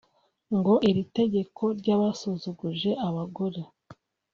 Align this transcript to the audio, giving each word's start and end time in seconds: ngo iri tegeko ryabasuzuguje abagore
ngo 0.57 0.73
iri 0.89 1.03
tegeko 1.17 1.63
ryabasuzuguje 1.79 2.91
abagore 3.07 3.61